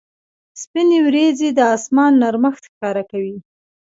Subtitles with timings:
[0.61, 3.35] سپینې ورېځې د اسمان نرمښت ښکاره کوي.